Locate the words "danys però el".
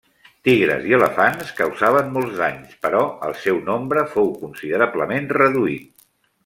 2.41-3.39